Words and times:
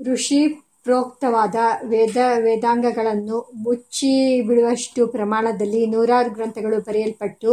ಋಷಿ 0.00 0.48
ಪ್ರೋಕ್ತವಾದ 0.84 1.54
ವೇದ 1.84 2.16
ವೇದಾಂಗಗಳನ್ನು 2.38 3.50
ಮುಚ್ಚಿ 3.54 4.40
ಬಿಡುವಷ್ಟು 4.40 5.06
ಪ್ರಮಾಣದಲ್ಲಿ 5.06 5.86
ನೂರಾರು 5.86 6.30
ಗ್ರಂಥಗಳು 6.30 6.80
ಬರೆಯಲ್ಪಟ್ಟು, 6.80 7.50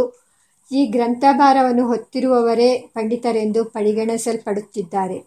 ಈ 0.72 0.86
ಗ್ರಂಥಭಾರವನ್ನು 0.86 1.86
ಹೊತ್ತಿರುವವರೇ 1.86 2.78
ಪಂಡಿತರೆಂದು 2.94 3.64
ಪರಿಗಣಿಸಲ್ಪಡುತ್ತಿದ್ದಾರೆ. 3.64 5.18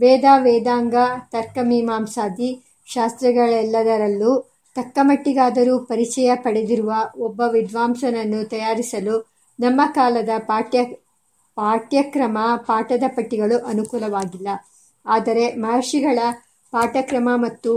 ವೇದ, 0.00 0.24
ವೇದಾಂಗ, 0.38 0.94
ತರ್ಕಮೀಮಾಂಸಾದಿ 1.30 2.50
ಶಾಸ್ತ್ರಗಳೆಲ್ಲದರಲ್ಲೂ 2.86 4.32
ತಕ್ಕಮಟ್ಟಿಗಾದರೂ 4.74 5.78
ಪರಿಚಯ 5.78 6.34
ಪಡೆದಿರುವ 6.34 6.92
ಒಬ್ಬ 7.16 7.42
ವಿದ್ವಾಂಸನನ್ನು 7.52 8.44
ತಯಾರಿಸಲು 8.44 9.30
ನಮ್ಮ 9.60 9.80
ಕಾಲದ 9.94 10.28
ಪಾಠ್ಯಕ್ರಮ, 11.56 12.38
ಪಾಠದ 12.56 13.02
ಪಟ್ಟಿಗಳು 13.08 13.66
ಅನುಕೂಲವಾಗಿಲ್ಲ. 13.66 14.48
ಆದರೆ 15.06 15.54
ಮಹರ್ಷಿಗಳ 15.54 16.18
ಪಾಠಕ್ರಮ 16.72 17.28
ಮತ್ತು 17.36 17.72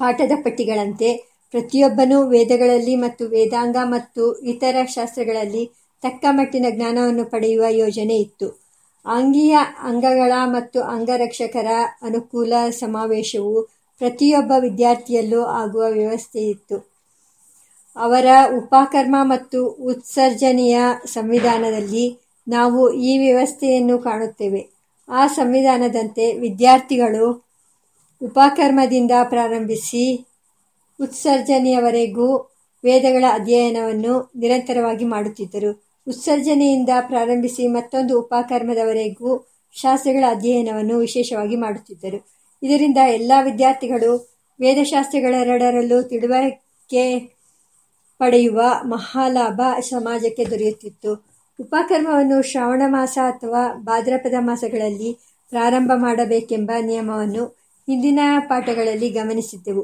ಪಾಠದ 0.00 0.32
ಪಟ್ಟಿಗಳಂತೆ 0.44 1.08
ಪ್ರತಿಯೊಬ್ಬನೂ 1.54 2.22
ವೇದಗಳಲ್ಲಿ 2.24 2.96
ಮತ್ತು 2.96 3.24
ವೇದಾಂಗ 3.26 3.76
ಮತ್ತು 3.84 4.22
ಇತರ 4.42 4.76
ಶಾಸ್ತ್ರಗಳಲ್ಲಿ 4.86 5.64
ತಕ್ಕ 6.02 6.24
ಮಟ್ಟಿನ 6.30 6.66
ಜ್ಞಾನವನ್ನು 6.70 7.24
ಪಡೆಯುವ 7.24 7.64
ಯೋಜನೆ 7.70 8.16
ಇತ್ತು. 8.16 8.48
ಅಂಗೀಯ 9.06 9.56
ಅಂಗಗಳ 9.82 10.32
ಮತ್ತು 10.46 10.82
ಅಂಗರಕ್ಷಕರ 10.82 11.68
ಅನುಕೂಲ 12.02 12.52
ಸಮಾವೇಶವು 12.80 13.62
ಪ್ರತಿಯೊಬ್ಬ 14.00 14.52
ವಿದ್ಯಾರ್ಥಿಯಲ್ಲೂ 14.58 15.42
ಆಗುವ 15.44 15.84
ವ್ಯವಸ್ಥೆ 15.90 16.42
ಇತ್ತು 16.46 16.76
ಅವರ 17.96 18.26
ಉಪಕರ್ಮ 18.56 19.16
ಮತ್ತು 19.22 19.66
ಉತ್ಸರ್ಜನೆಯ 19.66 20.76
ಸಂವಿಧಾನದಲ್ಲಿ 21.06 22.04
ನಾವು 22.46 22.90
ಈ 22.92 23.18
ವ್ಯವಸ್ಥೆಯನ್ನು 23.18 23.98
ಕಾಣುತ್ತೇವೆ. 23.98 24.62
ಆ 25.08 25.26
ಸಂವಿಧಾನದಂತೆ 25.26 26.32
ವಿದ್ಯಾರ್ಥಿಗಳು 26.38 27.26
ಉಪಕರ್ಮದಿಂದ 28.22 29.10
ಪ್ರಾರಂಭಿಸಿ 29.22 30.26
ಉತ್ಸರ್ಜನೆಯವರೆಗೂ 31.00 32.36
ವೇದಗಳ 32.84 33.24
ಅಧ್ಯಯನವನ್ನು 33.32 34.32
ನಿರಂತರವಾಗಿ 34.36 35.04
ಮಾಡುತ್ತಿದ್ದರು. 35.04 35.84
ಉತ್ಸರ್ಜನೆಯಿಂದ 36.06 36.88
ಪ್ರಾರಂಭಿಸಿ 37.00 37.66
ಮತ್ತೊಂದು 37.66 38.20
ಉಪಕರ್ಮದವರೆಗೂ 38.20 39.48
ಶಾಸ್ತ್ರಗಳ 39.72 40.24
ಅಧ್ಯಯನವನ್ನು 40.30 40.98
ವಿಶೇಷವಾಗಿ 40.98 41.56
ಮಾಡುತ್ತಿದ್ದರು. 41.56 42.26
ಇದರಿಂದ 42.62 42.96
ಎಲ್ಲ 42.96 43.32
ವಿದ್ಯಾರ್ಥಿಗಳು 43.42 44.32
ವೇದಶಾಸ್ತ್ರಗಳೆರಡರಲ್ಲೂ 44.60 46.02
ತಿಳುವಳಿಕೆ 46.02 47.18
ಪಡೆಯುವ 48.18 48.62
ಮಹಾಲಾಭ 48.84 49.60
ಸಮಾಜಕ್ಕೆ 49.80 50.44
ದೊರೆಯುತ್ತಿತ್ತು. 50.44 51.12
ಉಪಕರ್ಮವನ್ನು 51.60 52.42
ಶ್ರಾವಣ 52.42 52.82
ಮಾಸ 52.86 53.18
ಅಥವಾ 53.24 53.72
ಭಾದ್ರಪದ 53.74 54.34
ಮಾಸಗಳಲ್ಲಿ 54.38 55.18
ಪ್ರಾರಂಭ 55.48 55.92
ಮಾಡಬೇಕೆಂಬ 55.94 56.70
ನಿಯಮವನ್ನು 56.80 57.61
ಹಿಂದಿನ 57.86 58.20
ಪಾಠಗಳಲ್ಲಿ 58.38 59.10
ಗಮನಿಸಿದ್ದೆವು. 59.10 59.82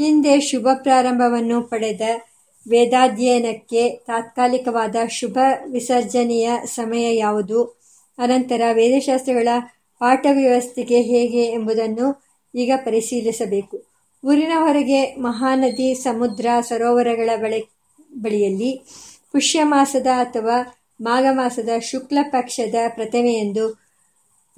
ಹಿಂದೆ 0.00 0.40
ಶುಭ 0.40 0.68
ಪ್ರಾರಂಭವನ್ನು 0.74 1.62
ಪಡೆದ 1.62 2.00
ವೇದಾಧ್ಯಯನಕ್ಕೆ 2.68 3.90
ತಾತ್ಕಾಲಿಕವಾದ 3.90 4.96
ಶುಭ 5.10 5.38
ವಿಸರ್ಜನೆಯ 5.70 6.50
ಸಮಯ 6.64 7.16
ಯಾವುದು, 7.16 7.64
ಅನಂತರ 8.18 8.62
ವೇದಶಾಸ್ತ್ರಗಳ 8.72 9.48
ಪಾಠವ್ಯವಸ್ಥೆ 9.98 10.82
ಹೇಗೆ 10.82 11.44
ಎಂಬುದನ್ನು 11.44 12.22
ಈಗ 12.54 12.72
ಪರಿಶೀಲಿಸಬೇಕು. 12.76 13.82
ಊರಿನ 14.26 14.52
ಹೊರಗೆ 14.58 15.14
ಮಹಾನದಿ, 15.14 15.94
ಸಮುದ್ರ, 15.94 16.46
ಸರೋವರಗಳ 16.68 17.30
ಬಳಿಯಲ್ಲಿ 18.14 18.82
ಪುಷ್ಯಮಾಸದ 19.32 20.06
ಅಥವಾ 20.06 20.76
ಮಾಘ 21.00 21.24
ಮಾಸದ 21.30 21.68
ಶುಕ್ಲ 21.78 22.18
ಪಕ್ಷದ 22.22 22.74
ಪ್ರಥಮೆಯಂದು 22.88 23.79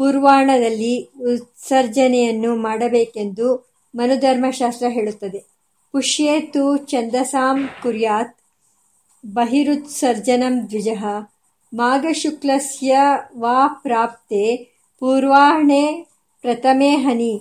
ಪೂರ್ವಾಹ್ಣದಲ್ಲಿ 0.03 0.95
ಉತ್ಸರ್ಜನೆಯನ್ನು 1.33 2.57
ಮಾಡಬೇಕೆಂದು 2.57 3.49
ಮನುಧರ್ಮಶಾಸ್ತ್ರ 3.95 4.87
ಹೇಳುತ್ತದೆ. 4.89 5.41
ಪುಷ್ಯೇತು 5.95 6.53
ತು 6.53 6.87
ಛಂದಸಾಂ 6.87 7.69
ಕುರ್ಯಾತ್ 7.83 8.37
ಬಹಿರುತ್ಸರ್ಜನಂ 9.27 10.69
ದ್ವಿಜಃ 10.69 11.03
ಮಾಘಶುಕ್ಲಸ್ಯ 11.75 12.97
ವಾ 13.39 13.69
ಪ್ರಾಪ್ತೇ 13.83 14.45
ಹನಿ 16.97 17.35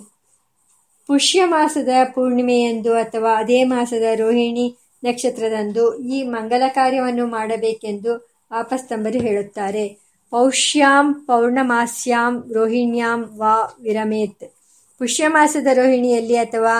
ಪುಷ್ಯ 1.08 1.44
ಮಾಸದ 1.44 1.88
ಪೂರ್ಣಿಮೆಯಂದು 2.14 2.94
ಅಥವಾ 2.94 3.34
ಅದೇ 3.34 3.64
ಮಾಸದ 3.64 4.02
ರೋಹಿಣಿ 4.14 4.66
ನಕ್ಷತ್ರದಂದು 5.04 5.84
ಈ 5.96 6.22
ಮಂಗಲ 6.22 6.62
ಕಾರ್ಯವನ್ನು 6.68 7.26
ಮಾಡಬೇಕೆಂದು 7.26 8.12
ಆಪಸ್ತಂಬರು 8.50 9.18
ಹೇಳುತ್ತಾರೆ. 9.18 9.84
ಪೌಷ್ಯಾಂ 10.32 11.06
ಪೌರ್ಣಮಾಸ್ಯಾಂ 11.26 12.34
ರೋಹಿಣ್ಯಾಂ 12.54 13.20
ವಾ 13.36 13.54
ವಿರಮೇತ್ 13.80 14.44
ಪುಷ್ಯಮಾಸದ 15.00 15.68
ರೋಹಿಣಿಯಲ್ಲಿ 15.72 16.36
ಅಥವಾ 16.36 16.76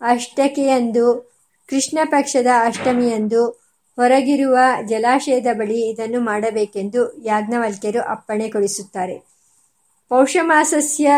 ಅಷ್ಟಕೆಯಂದು 0.00 1.06
ಕೃಷ್ಣಪಕ್ಷದ 1.68 2.50
ಅಷ್ಟಮಿಯಂದು 2.64 3.42
ಹೊರಗಿರುವ 3.98 4.56
ಜಲಾಶಯದ 4.88 5.46
ಬಳಿ 5.52 5.78
ಇದನ್ನು 5.90 6.20
ಮಾಡಬೇಕೆಂದು 6.20 7.00
ಯಾಜ್ಞವಲ್ಕ್ಯರು 7.24 8.00
ಅಪ್ಪಣೆ 8.14 8.48
ಕೊಡಿಸುತ್ತಾರೆ. 8.48 9.16
ಪೌಷಮಾಸಸ್ಯ 10.10 11.08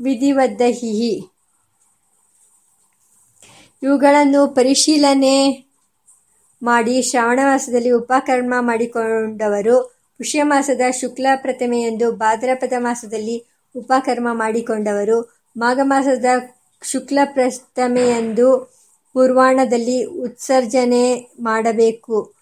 ವಿಧಿವದ್ಭಿಃ 0.00 0.80
ಇವುಗಳನ್ನು 3.82 4.48
ಪರಿಶೀಲನೆ 4.48 5.64
ಮಾಡಿ 6.62 7.02
ಶ್ರಾವಣ 7.02 7.40
ಮಾಸದಲ್ಲಿ 7.44 7.90
ಉಪಕರ್ಮ 7.90 8.54
ಮಾಡಿಕೊಂಡವರು, 8.58 9.82
ಪುಷ್ಯಮಾಸದ 10.18 10.80
ಶುಕ್ಲ 10.90 11.26
ಪ್ರತಿಮೆಯಂದು 11.36 12.12
ಭಾದ್ರಪದ 12.12 12.72
ಮಾಸದಲ್ಲಿ 12.78 13.46
ಉಪಕರ್ಮ 13.76 14.28
ಮಾಡಿಕೊಂಡವರು, 14.32 15.36
ಮಾಘ 15.56 15.78
ಮಾಸದ 15.82 16.24
ಶುಕ್ಲ 16.82 17.18
ಪ್ರಥಮೆಯಂದು 17.24 18.74
ಪೂರ್ವಾಣದಲ್ಲಿ 19.12 20.04
ಉತ್ಸರ್ಜನೆ 20.04 21.30
ಮಾಡಬೇಕು. 21.40 22.32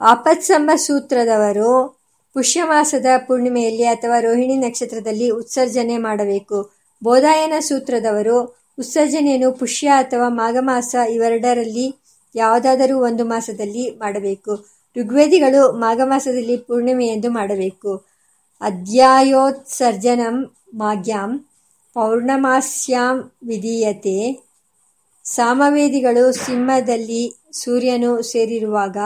ಆಪತ್ಸಂಬ 0.00 0.70
ಸೂತ್ರದವರು 0.76 1.97
ಪುಷ್ಯಮಾಸದ 2.34 3.06
ಪೂರ್ಣಿಮೆಯಲ್ಲಿ 3.26 3.84
ಅಥವಾ 3.84 4.20
ರೋಹಿಣಿ 4.20 4.56
ನಕ್ಷತ್ರದಲ್ಲಿ 4.56 5.30
ಉತ್ಸರ್ಜನೆ 5.30 5.98
ಮಾಡಬೇಕು. 5.98 6.70
ಬೋಧಾಯನ 7.02 7.52
ಸೂತ್ರದವರು, 7.60 8.40
ಉತ್ಸರ್ಜನೆಯನ್ನು 8.78 9.52
ಪುಷ್ಯ 9.52 9.88
ಅಥವಾ 9.88 10.28
ಮಾಘಮಾಸ 10.28 10.96
ಇವೆರಡರಲ್ಲಿ 11.10 11.96
ಯಾವುದಾದರೂ 12.34 13.00
ಒಂದು 13.00 13.24
ಮಾಸದಲ್ಲಿ 13.24 13.90
ಮಾಡಬೇಕು. 13.90 14.66
ಋಗ್ವೇದಿಗಳು 14.96 15.72
ಮಾಘಮಾಸದಲ್ಲಿ 15.72 16.56
ಪೂರ್ಣಿಮೆಯಂದು 16.56 17.30
ಮಾಡಬೇಕು. 17.30 18.04
ಅಧ್ಯಾಯೋತ್ಸರ್ಜನಂ 18.60 20.50
ಮಾಘ್ಯಾಂ 20.74 21.38
ಪೌರ್ಣಮಾಸ್ಯಾಂ 21.94 23.32
ವಿಧೀಯತೆ. 23.46 24.48
ಸಾಮವೇದಿಗಳು 25.24 26.32
ಸಿಂಹದಲ್ಲಿ 26.32 27.34
ಸೂರ್ಯನು 27.52 28.22
ಸೇರಿರುವಾಗ 28.22 28.96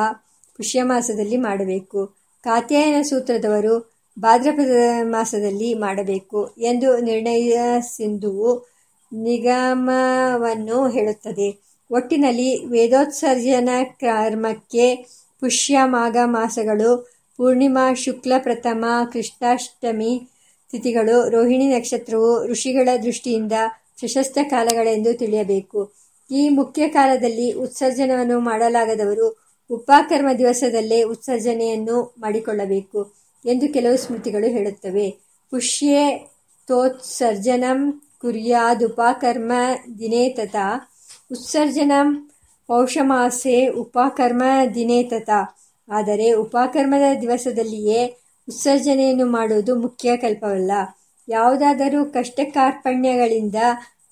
ಪುಷ್ಯಮಾಸದಲ್ಲಿ 0.56 1.36
ಮಾಡಬೇಕು. 1.36 2.21
ಕಾತ್ಯಾಯನ 2.42 3.02
ಸೂತ್ರದವರು 3.02 3.92
ಭಾದ್ರಪದ 4.18 4.70
ಮಾಸದಲ್ಲಿ 5.02 5.74
ಮಾಡಬೇಕು 5.74 6.54
ಎಂದು 6.58 6.98
ನಿರ್ಣಯ 6.98 7.58
ಸಿಂಧುವು 7.80 8.72
ನಿಗಮವನ್ನು 9.12 10.88
ಹೇಳುತ್ತದೆ. 10.88 11.62
ಒಟ್ಟಿನಲ್ಲಿ 11.90 12.64
ವೇದೋತ್ಸರ್ಜನ 12.64 13.68
ಕರ್ಮಕ್ಕೆ 14.00 14.94
ಪುಷ್ಯ 15.40 15.78
ಮಾಘ 15.84 16.16
ಮಾಸಗಳು, 16.24 17.10
ಪೂರ್ಣಿಮಾ 17.36 17.94
ಶುಕ್ಲ 17.94 18.32
ಪ್ರಥಮ 18.38 18.84
ಕೃಷ್ಣಾಷ್ಟಮಿ 19.12 20.28
ತಿಥಿಗಳು, 20.70 21.28
ರೋಹಿಣಿ 21.28 21.68
ನಕ್ಷತ್ರವು 21.68 22.46
ಋಷಿಗಳ 22.46 22.88
ದೃಷ್ಟಿಯಿಂದ 23.02 23.52
ಪ್ರಶಸ್ತ 23.98 24.38
ಕಾಲಗಳೆಂದು 24.42 25.14
ತಿಳಿಯಬೇಕು. 25.14 25.92
ಈ 26.30 26.48
ಮುಖ್ಯ 26.48 26.88
ಕಾಲದಲ್ಲಿ 26.88 27.52
ಉತ್ಸರ್ಜನವನ್ನು 27.52 28.40
ಮಾಡಲಾಗದವರು 28.40 29.51
ಉಪಕರ್ಮ 29.72 30.28
ದಿವಸದಲ್ಲೇ 30.38 31.02
ಉತ್ಸರ್ಜನೆಯನ್ನು 31.02 32.14
ಮಾಡಿಕೊಳ್ಳಬೇಕು 32.18 33.00
ಎಂದು 33.44 33.72
ಕೆಲವು 33.72 33.96
ಸ್ಮೃತಿಗಳು 33.96 34.48
ಹೇಳುತ್ತವೆ. 34.50 35.06
ಪುಷ್ಯೇ 35.50 36.04
ತೋತ್ಸರ್ಜನಂ 36.68 37.80
ಕುರ್ಯಾದುಪಕರ್ಮ 38.20 39.52
ದಿನೇ 39.98 40.28
ತಥಾ 40.28 40.66
ಉತ್ಸರ್ಜನಂ 41.32 42.08
ಪೌಷಮಾಸೆ 42.68 43.66
ಉಪಕರ್ಮ 43.66 44.42
ದಿನೇ 44.74 45.02
ತಥಾ 45.02 45.40
ಆದರೆ 45.88 46.32
ಉಪಕರ್ಮದ 46.32 47.06
ದಿವಸದಲ್ಲಿಯೇ 47.20 48.00
ಉತ್ಸರ್ಜನೆಯನ್ನು 48.48 49.26
ಮಾಡುವುದು 49.26 49.72
ಮುಖ್ಯ 49.80 50.16
ಕಲ್ಪವಲ್ಲ. 50.16 50.72
ಯಾವುದಾದರೂ 51.28 52.04
ಕಷ್ಟಕಾರ್ಪಣ್ಯಗಳಿಂದ 52.04 53.58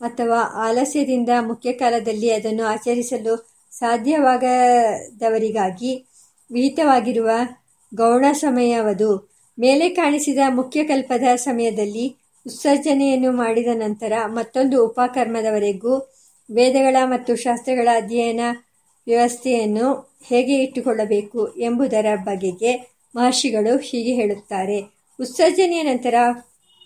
ಅಥವಾ 0.00 0.40
ಆಲಸ್ಯದಿಂದ 0.66 1.28
ಮುಖ್ಯ 1.40 1.72
ಕಾಲದಲ್ಲಿ 1.72 2.30
ಅದನ್ನು 2.30 2.64
ಆಚರಿಸಲು 2.64 3.34
ಸಾಧ್ಯವಾಗದವರಿಗಾಗಿ 3.72 6.06
ವಿಹಿತವಾಗಿರುವ 6.50 7.30
ಗೌಣ 7.92 8.32
ಸಮಯವದು. 8.32 9.30
ಮೇಲೆ 9.58 9.90
ಕಾಣಿಸಿದ 9.90 10.38
ಮುಖ್ಯ 10.48 10.84
ಕಲ್ಪದ 10.84 11.22
ಸಮಯದಲ್ಲಿ 11.36 12.16
ಉತ್ಸರ್ಜನೆಯನ್ನು 12.46 13.32
ಮಾಡಿದ 13.32 13.66
ನಂತರ 13.74 14.12
ಮತ್ತೊಂದು 14.28 14.86
ಉಪಕರ್ಮದವರೆಗೂ 14.86 16.10
ವೇದಗಳ 16.48 16.96
ಮತ್ತು 17.04 17.36
ಶಾಸ್ತ್ರಗಳ 17.36 17.88
ಅಧ್ಯಯನ 17.96 18.40
ವ್ಯವಸ್ಥೆಯನ್ನು 19.06 20.10
ಹೇಗೆ 20.28 20.62
ಇಟ್ಟುಕೊಳ್ಳಬೇಕು 20.62 21.58
ಎಂಬುದರ 21.58 22.06
ಬಗೆಗೆ 22.24 22.90
ಮಹರ್ಷಿಗಳು 23.14 23.78
ಹೀಗೆ 23.78 24.14
ಹೇಳುತ್ತಾರೆ 24.14 24.80
ಉತ್ಸರ್ಜನೆಯ 25.18 25.82
ನಂತರ 25.82 26.14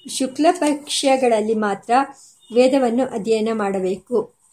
ಶುಕ್ಲ 0.06 0.46
ಪಕ್ಷಗಳಲ್ಲಿ 0.58 1.58
ಮಾತ್ರ 1.58 1.92
ವೇದವನ್ನು 2.50 3.06
ಅಧ್ಯಯನ 3.06 3.48
ಮಾಡಬೇಕು 3.52 4.43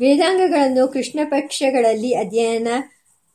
ವೇದಾಂಗಗಳನ್ನು 0.00 0.88
ಕೃಷ್ಣ 0.88 1.20
ಪಕ್ಷಗಳಲ್ಲಿ 1.24 2.14
ಅಧ್ಯಯನ 2.14 2.68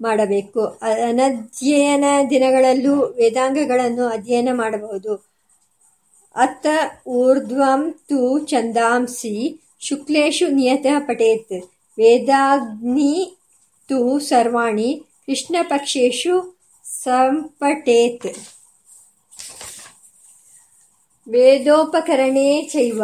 ಮಾಡಬೇಕು. 0.02 0.62
ಅನಧ್ಯಯನ 0.66 2.06
ದಿನಗಳಲ್ಲೂ 2.30 2.96
ವೇದಾಂಗಗಳನ್ನು 3.06 4.06
ಅಧ್ಯಯನ 4.06 4.50
ಮಾಡಬಹುದು. 4.54 5.16
ಅತ್ತ 6.36 6.68
ಊರ್ಧ್ವಂ 7.08 7.92
ತು 8.10 8.40
ಚಂದಾಂಸಿ 8.40 9.62
ಶುಕ್ಲೇಶು 9.80 10.48
ನಿಯತಃ 10.48 11.00
ಪಠೇತ್. 11.00 11.66
ವೇದಾಗ್ನಿ 11.98 13.38
ತು 13.90 14.20
ಸರ್ವಾಣಿ 14.20 15.04
ಕೃಷ್ಣಪಕ್ಷೇಶು 15.26 16.58
ಸಂಪಟೇತ್ 17.04 18.38
ವೇದೋಪಕರಣೇ 21.28 22.62
ಚೈವ 22.62 23.02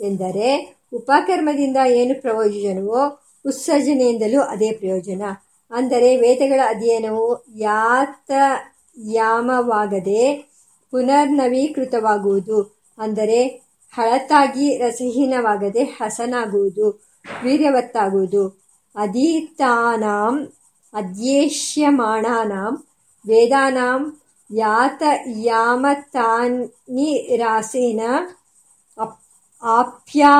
ಎಂದರೆ 0.00 0.78
ಉಪಕರ್ಮದಿಂದ 0.92 1.76
ಏನು 1.86 2.20
ಪ್ರಯೋಜನವೋ 2.20 3.21
ಉತ್ಸರ್ಜನೆಯಿಂದಲೂ 3.44 4.40
ಅದೇ 4.42 4.70
ಪ್ರಯೋಜನ. 4.72 5.22
ಅಂದರೆ 5.70 6.16
ವೇದಗಳ 6.16 6.60
ಅಧ್ಯಯನವು 6.68 7.26
ಯಾತಯಾಮವಾಗದೆ 7.58 8.64
ಪುನರ್ನವೀಕೃತವಾಗುವುದು. 10.92 12.58
ಅಂದರೆ 12.98 13.40
ಹಳತಾಗಿ 13.94 14.66
ರಸಹೀನವಾಗದೆ 14.76 15.82
ಹಸನಾಗುವುದು, 15.98 16.86
ವೀರ್ಯವತ್ತಾಗುವುದು. 17.42 18.42
ಅಧೀತಾನಾಂ 18.96 20.34
ಅಧ್ಯೇಷ್ಯಮಾಣಾನಾಂ 20.94 22.74
ವೇದಾನಾಂ 23.24 24.02
ಅಪ್ 28.98 29.18
ಆಪ್ಯಾಯನದ್ವಾರ 29.62 30.36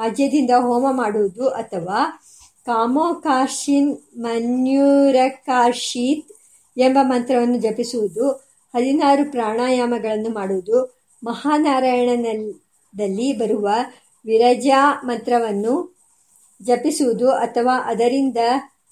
ಅಜ್ಯದಿಂದ 0.00 0.50
ಹೋಮ 0.58 0.86
ಮಾಡುವುದು 0.90 1.48
ಅಥವಾ 1.48 2.20
ಕಾಮೋಕಾಶಿನ್ 2.64 3.96
ಮನ್ಯೂರಕಾಶೀತ್ 4.16 6.32
ಎಂಬ 6.78 6.98
ಮಂತ್ರವನ್ನು 7.02 7.58
ಜಪಿಸುವುದು, 7.58 8.46
ಹದಿನಾರು 8.74 9.30
ಪ್ರಾಣಾಯಾಮಗಳನ್ನು 9.30 10.30
ಮಾಡುವುದು, 10.30 11.06
ಮಹಾನಾರಾಯಣನಲ್ಲಿ 11.24 13.38
ಬರುವ 13.38 13.68
ವಿರಜಾ 14.24 15.00
ಮಂತ್ರವನ್ನು 15.04 15.96
ಜಪಿಸುವುದು 16.62 17.30
ಅಥವಾ 17.30 17.84
ಅದರಿಂದ 17.84 18.36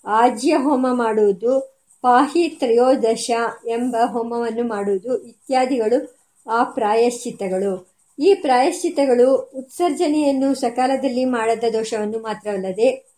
ಆಜ್ಯ 0.06 0.56
ಹೋಮ 0.56 0.86
ಮಾಡುವುದು, 0.92 1.74
ಪಾಹಿ 2.02 2.48
ತ್ರಯೋದಶ 2.48 3.30
ಎಂಬ 3.68 3.96
ಹೋಮವನ್ನು 4.04 4.68
ಮಾಡುವುದು 4.68 5.22
ಇತ್ಯಾದಿಗಳು 5.22 6.23
ಆ 6.50 6.64
ಪ್ರಾಯಶ್ಚಿತ್ತಗಳು. 6.64 7.94
ಈ 8.18 8.34
ಪ್ರಾಯಶ್ಚಿತ್ತಗಳು 8.34 9.50
ಉತ್ಸರ್ಜನೆಯನ್ನು 9.54 10.54
ಸಕಾಲದಲ್ಲಿ 10.54 11.24
ಮಾಡದ 11.24 11.64
ದೋಷವನ್ನು 11.72 12.18
ಮಾತ್ರವಲ್ಲದೆ 12.18 13.14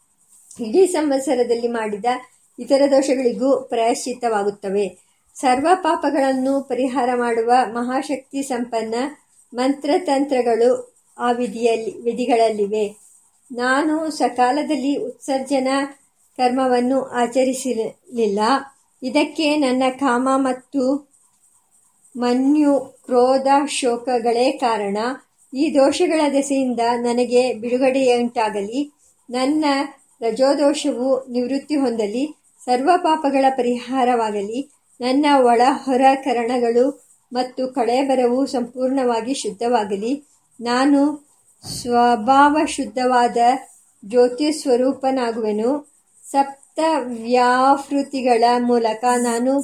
ಇಡೀ 0.60 0.86
ಸಂವತ್ಸರದಲ್ಲಿ 0.86 1.68
ಮಾಡಿದ 1.68 2.04
ಇತರ 2.58 2.82
ದೋಷಗಳಿಗೂ 2.90 3.60
ಪ್ರಾಯಶ್ಚಿತ್ತವಾಗುತ್ತವೆ. 3.60 4.98
ಸರ್ವ 5.34 5.68
ಪಾಪಗಳನ್ನು 5.74 6.60
ಪರಿಹಾರ 6.60 7.08
ಮಾಡುವ 7.14 7.52
ಮಹಾಶಕ್ತಿ 7.72 8.42
ಸಂಪನ್ನ 8.42 8.94
ಮಂತ್ರತಂತ್ರಗಳು 9.54 10.94
ಆ 11.18 11.32
ವಿಧಿಯಲ್ಲಿ, 11.32 12.00
ವಿಧಿಗಳಲ್ಲಿವೆ. 12.02 12.96
ನಾನು 13.52 14.10
ಸಕಾಲದಲ್ಲಿ 14.10 14.96
ಉತ್ಸರ್ಜನಾ 14.96 15.86
ಕರ್ಮವನ್ನು 16.36 17.02
ಆಚರಿಸಲಿಲ್ಲ. 17.02 18.38
ಇದಕ್ಕೆ 19.02 19.56
ನನ್ನ 19.56 19.82
ಕಾಮ 20.00 20.28
ಮತ್ತು 20.36 21.05
ಮನ್ಯು 22.16 22.80
ಕ್ರೋಧ 22.80 23.46
ಶೋಕಗಳೇ 23.68 24.52
ಕಾರಣ. 24.52 24.98
ಈ 25.54 25.74
ದೋಷಗಳ 25.74 26.20
ದೆಸೆಯಿಂದ 26.32 26.80
ನನಗೆ 27.00 27.54
ಬಿಡುಗಡೆಯುಂಟಾಗಲಿ. 27.54 28.92
ನನ್ನ 29.30 29.64
ರಜೋದೋಷವು 30.20 31.26
ನಿವೃತ್ತಿ 31.30 31.76
ಹೊಂದಲಿ. 31.76 32.36
ಸರ್ವ 32.64 32.90
ಪಾಪಗಳ 32.96 33.44
ಪರಿಹಾರವಾಗಲಿ. 33.50 34.70
ನನ್ನ 35.00 35.26
ಒಳ 35.36 35.60
ಹೊರ 35.84 36.02
ಕರಣಗಳು 36.24 37.06
ಮತ್ತು 37.32 37.68
ಕಳೆಬರವು 37.68 38.46
ಸಂಪೂರ್ಣವಾಗಿ 38.46 39.34
ಶುದ್ಧವಾಗಲಿ. 39.34 40.24
ನಾನು 40.60 41.28
ಸ್ವಭಾವ 41.82 42.58
ಶುದ್ಧವಾದ 42.68 43.36
ಜ್ಯೋತಿ 44.04 44.52
ಸ್ವರೂಪನಾಗುವೆನು 44.52 45.92
ಸಪ್ತ 46.30 46.80
ವ್ಯಾಹೃತಿಗಳ 46.98 48.44
ಮೂಲಕ 48.58 49.04
ನಾನು 49.16 49.60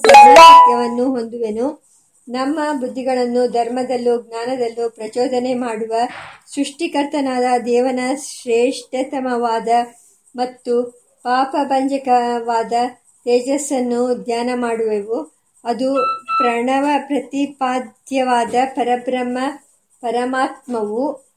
ಹೊಂದುವೆನು. 1.13 1.92
ನಮ್ಮ 2.29 2.81
ಬುದ್ಧಿಗಳನ್ನು 2.81 3.49
ಧರ್ಮದಲ್ಲೂ 3.49 4.23
ಜ್ಞಾನದಲ್ಲೂ 4.23 4.91
ಪ್ರಚೋದನೆ 4.91 5.55
ಮಾಡುವ 5.55 5.95
ಸೃಷ್ಟಿಕರ್ತನಾದ 6.55 7.45
ದೇವನ 7.67 8.01
ಶ್ರೇಷ್ಠತಮವಾದ 8.15 9.69
ಮತ್ತು 10.37 10.83
ಪಾಪಭಂಜಕವಾದ 11.23 12.73
ತೇಜಸ್ಸನ್ನು 13.25 14.25
ಧ್ಯಾನ 14.25 14.51
ಮಾಡುವೆವು. 14.55 15.33
ಅದು 15.65 15.95
ಪ್ರಣವ 16.39 16.87
ಪ್ರತಿಪಾದ್ಯವಾದ 17.07 18.55
ಪರಬ್ರಹ್ಮ 18.75 19.39
ಪರಮಾತ್ಮವು 20.01 21.32